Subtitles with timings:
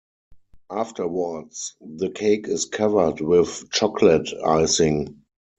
[0.71, 5.21] Afterwards, the cake is covered with chocolate icing.